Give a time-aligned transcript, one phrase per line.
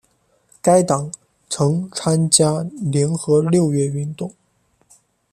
[0.63, 1.11] 该党
[1.47, 2.61] 曾参加
[2.91, 4.33] 联合六月运动。